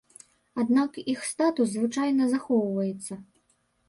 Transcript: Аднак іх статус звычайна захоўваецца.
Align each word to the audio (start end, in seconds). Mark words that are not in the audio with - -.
Аднак 0.61 0.95
іх 1.13 1.19
статус 1.31 1.67
звычайна 1.73 2.23
захоўваецца. 2.31 3.19